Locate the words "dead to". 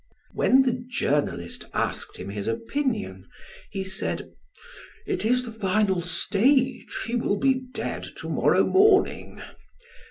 7.75-8.27